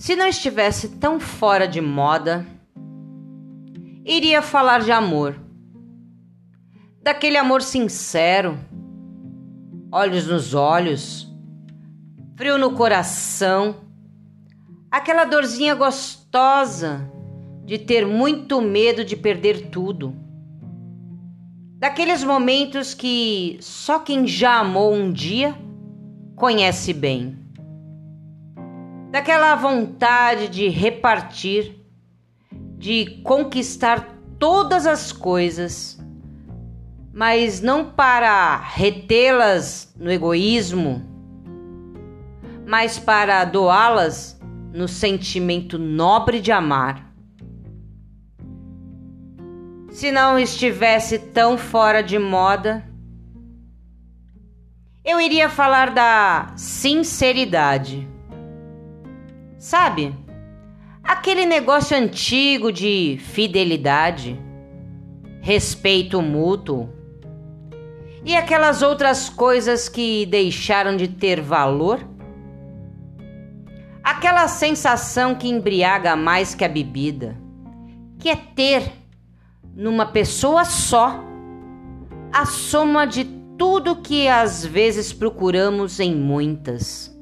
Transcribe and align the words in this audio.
Se 0.00 0.16
não 0.16 0.26
estivesse 0.26 0.96
tão 0.96 1.20
fora 1.20 1.68
de 1.68 1.78
moda, 1.78 2.46
iria 4.02 4.40
falar 4.40 4.80
de 4.80 4.90
amor. 4.90 5.38
Daquele 7.02 7.36
amor 7.36 7.60
sincero, 7.60 8.58
olhos 9.92 10.26
nos 10.26 10.54
olhos, 10.54 11.30
frio 12.34 12.56
no 12.56 12.70
coração, 12.70 13.76
aquela 14.90 15.26
dorzinha 15.26 15.74
gostosa 15.74 17.06
de 17.66 17.76
ter 17.76 18.06
muito 18.06 18.58
medo 18.62 19.04
de 19.04 19.18
perder 19.18 19.68
tudo. 19.68 20.16
Daqueles 21.78 22.24
momentos 22.24 22.94
que 22.94 23.58
só 23.60 23.98
quem 23.98 24.26
já 24.26 24.60
amou 24.60 24.94
um 24.94 25.12
dia 25.12 25.54
conhece 26.36 26.94
bem 26.94 27.39
daquela 29.10 29.54
vontade 29.56 30.48
de 30.48 30.68
repartir, 30.68 31.84
de 32.78 33.20
conquistar 33.24 34.16
todas 34.38 34.86
as 34.86 35.12
coisas, 35.12 35.98
mas 37.12 37.60
não 37.60 37.90
para 37.90 38.56
retê-las 38.56 39.92
no 39.98 40.10
egoísmo, 40.10 41.02
mas 42.66 42.98
para 42.98 43.44
doá-las 43.44 44.40
no 44.72 44.86
sentimento 44.86 45.76
nobre 45.76 46.40
de 46.40 46.52
amar. 46.52 47.10
Se 49.90 50.12
não 50.12 50.38
estivesse 50.38 51.18
tão 51.18 51.58
fora 51.58 52.00
de 52.00 52.16
moda, 52.16 52.88
eu 55.04 55.20
iria 55.20 55.48
falar 55.48 55.90
da 55.90 56.52
sinceridade. 56.56 58.08
Sabe? 59.60 60.16
Aquele 61.04 61.44
negócio 61.44 61.94
antigo 61.94 62.72
de 62.72 63.18
fidelidade, 63.20 64.40
respeito 65.42 66.22
mútuo 66.22 66.88
e 68.24 68.34
aquelas 68.34 68.80
outras 68.80 69.28
coisas 69.28 69.86
que 69.86 70.24
deixaram 70.24 70.96
de 70.96 71.08
ter 71.08 71.42
valor? 71.42 72.00
Aquela 74.02 74.48
sensação 74.48 75.34
que 75.34 75.46
embriaga 75.46 76.16
mais 76.16 76.54
que 76.54 76.64
a 76.64 76.68
bebida, 76.68 77.36
que 78.18 78.30
é 78.30 78.36
ter 78.36 78.90
numa 79.76 80.06
pessoa 80.06 80.64
só 80.64 81.22
a 82.32 82.46
soma 82.46 83.06
de 83.06 83.24
tudo 83.58 83.96
que 83.96 84.26
às 84.26 84.64
vezes 84.64 85.12
procuramos 85.12 86.00
em 86.00 86.14
muitas 86.14 87.14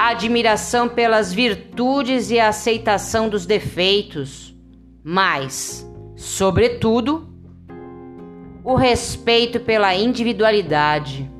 a 0.00 0.12
admiração 0.12 0.88
pelas 0.88 1.30
virtudes 1.30 2.30
e 2.30 2.40
a 2.40 2.48
aceitação 2.48 3.28
dos 3.28 3.44
defeitos, 3.44 4.56
mas, 5.04 5.86
sobretudo, 6.16 7.28
o 8.64 8.76
respeito 8.76 9.60
pela 9.60 9.94
individualidade, 9.94 11.30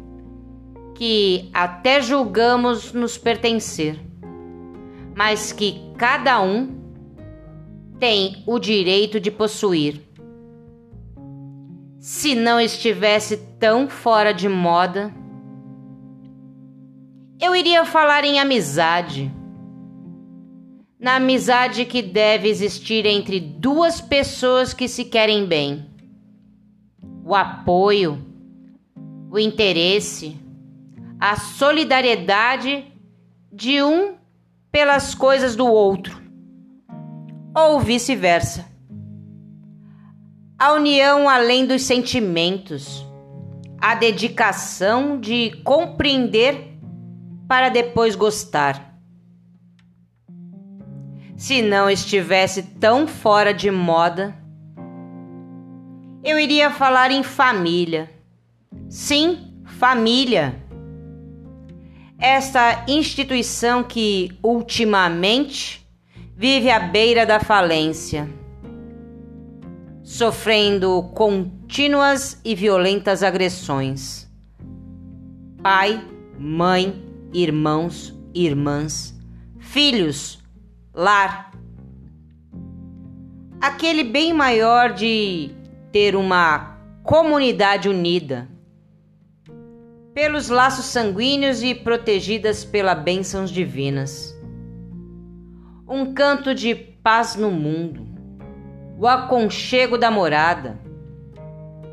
que 0.95 1.49
até 1.55 2.03
julgamos 2.03 2.93
nos 2.93 3.17
pertencer, 3.17 3.99
mas 5.17 5.53
que 5.53 5.81
cada 5.97 6.43
um 6.43 6.69
tem 7.99 8.43
o 8.47 8.59
direito 8.59 9.19
de 9.19 9.31
possuir. 9.31 10.03
Se 11.99 12.35
não 12.35 12.61
estivesse 12.61 13.39
tão 13.59 13.89
fora 13.89 14.35
de 14.35 14.51
moda, 14.51 15.11
eu 17.41 17.57
iria 17.57 17.85
falar 17.85 18.25
em 18.25 18.39
amizade. 18.39 19.33
Na 20.99 21.17
amizade 21.17 21.87
que 21.87 22.03
deve 22.03 22.49
existir 22.49 23.07
entre 23.07 23.41
duas 23.41 24.01
pessoas 24.01 24.75
que 24.75 24.87
se 24.87 25.07
querem 25.07 25.47
bem. 25.47 25.87
O 27.25 27.35
apoio, 27.35 28.23
o 29.31 29.39
interesse, 29.39 30.37
a 31.19 31.37
solidariedade 31.37 32.85
de 33.51 33.83
um 33.83 34.17
pelas 34.71 35.15
coisas 35.15 35.57
do 35.57 35.67
outro, 35.67 36.21
ou 37.57 37.81
vice-versa. 37.81 38.67
A 40.59 40.73
união 40.73 41.29
além 41.29 41.65
dos 41.65 41.83
sentimentos, 41.83 43.05
a 43.81 43.95
dedicação 43.95 45.19
de 45.19 45.53
compreender 45.65 46.70
para 47.51 47.69
depois 47.69 48.15
gostar. 48.15 48.95
Se 51.37 51.61
não 51.61 51.91
estivesse 51.91 52.63
tão 52.63 53.09
fora 53.09 53.53
de 53.53 53.73
moda, 53.73 54.37
eu 56.23 56.39
iria 56.39 56.71
falar 56.71 57.11
em 57.11 57.25
família. 57.25 58.09
Sim, 58.89 59.53
família. 59.65 60.65
Esta 62.21 62.85
instituição 62.87 63.83
que 63.83 64.39
ultimamente 64.45 65.85
vive 66.37 66.71
à 66.71 66.79
beira 66.79 67.27
da 67.27 67.41
falência, 67.41 68.29
sofrendo 70.05 71.03
contínuas 71.17 72.41
e 72.45 72.55
violentas 72.55 73.25
agressões. 73.25 74.31
Pai, 75.61 76.01
mãe, 76.39 77.10
irmãos, 77.33 78.19
irmãs, 78.35 79.19
filhos, 79.59 80.43
lar. 80.95 81.53
Aquele 83.61 84.05
bem 84.05 84.33
maior 84.33 84.93
de 84.93 85.51
ter 85.93 86.17
uma 86.17 86.79
comunidade 87.03 87.89
unida, 87.89 88.49
pelos 90.15 90.49
laços 90.49 90.87
sanguíneos 90.87 91.63
e 91.63 91.75
protegidas 91.75 92.65
pelas 92.65 93.01
bênçãos 93.03 93.51
divinas. 93.51 94.37
Um 95.89 96.13
canto 96.13 96.55
de 96.55 96.75
paz 96.75 97.37
no 97.37 97.51
mundo, 97.51 98.07
o 98.99 99.07
aconchego 99.07 99.97
da 99.97 100.11
morada, 100.11 100.79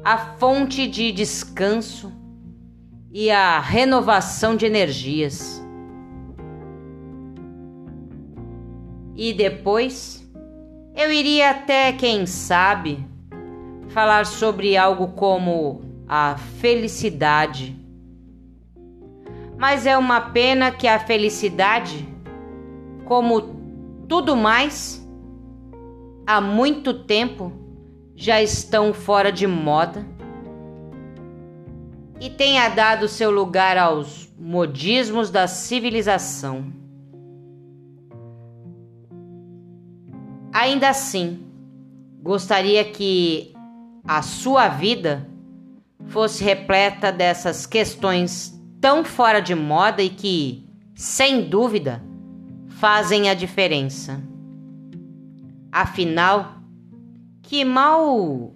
a 0.04 0.18
fonte 0.38 0.88
de 0.88 1.12
descanso 1.12 2.17
e 3.12 3.32
a 3.32 3.60
renovação 3.60 4.56
de 4.56 4.66
energias. 4.66 5.64
E 9.16 9.34
depois 9.34 10.28
eu 10.96 11.12
iria 11.12 11.52
até, 11.52 11.92
quem 11.94 12.26
sabe, 12.26 13.06
falar 13.90 14.26
sobre 14.26 14.76
algo 14.76 15.10
como 15.10 15.82
a 16.08 16.38
felicidade. 16.38 17.76
Mas 19.58 19.86
é 19.88 19.98
uma 19.98 20.22
pena 20.22 20.72
que 20.72 20.88
a 20.88 21.00
felicidade, 21.00 22.08
como 23.06 23.58
tudo 24.08 24.36
mais, 24.36 25.08
há 26.26 26.40
muito 26.40 26.94
tempo 26.94 27.52
já 28.16 28.42
estão 28.42 28.94
fora 28.94 29.32
de 29.32 29.48
moda 29.48 30.17
e 32.20 32.30
tenha 32.30 32.70
dado 32.70 33.08
seu 33.08 33.30
lugar 33.30 33.78
aos 33.78 34.30
modismos 34.38 35.30
da 35.30 35.48
civilização. 35.48 36.72
Ainda 40.52 40.90
assim, 40.90 41.46
gostaria 42.22 42.84
que 42.84 43.54
a 44.08 44.22
sua 44.22 44.68
vida 44.68 45.30
fosse 46.08 46.44
repleta 46.44 47.12
dessas 47.12 47.66
questões 47.66 48.60
tão 48.82 49.04
fora 49.04 49.40
de 49.40 49.54
moda 49.54 50.02
e 50.02 50.10
que, 50.10 50.68
sem 50.96 51.48
dúvida, 51.48 52.02
fazem 52.68 53.30
a 53.30 53.34
diferença. 53.34 54.22
Afinal, 55.72 56.56
que 57.42 57.64
mal 57.64 58.54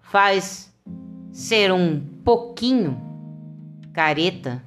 faz 0.00 0.72
ser 1.32 1.72
um 1.72 2.00
pouquinho 2.24 3.13
careta 3.94 4.62